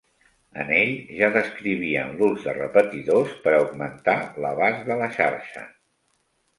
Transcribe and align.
En 0.61 0.69
ell 0.77 0.93
ja 1.17 1.29
descrivien 1.35 2.17
l'ús 2.23 2.47
de 2.49 2.57
repetidors 2.59 3.37
per 3.45 3.55
augmentar 3.61 4.19
l'abast 4.47 4.87
de 4.93 5.03
la 5.05 5.15
xarxa. 5.23 5.71